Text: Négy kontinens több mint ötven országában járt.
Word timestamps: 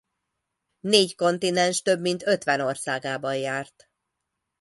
Négy 0.79 1.15
kontinens 1.15 1.81
több 1.81 1.99
mint 2.01 2.27
ötven 2.27 2.59
országában 2.61 3.35
járt. 3.37 3.89